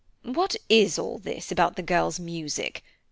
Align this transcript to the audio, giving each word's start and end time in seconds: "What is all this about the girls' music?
"What 0.25 0.55
is 0.67 0.97
all 0.97 1.19
this 1.19 1.51
about 1.51 1.75
the 1.75 1.83
girls' 1.83 2.19
music? 2.19 2.81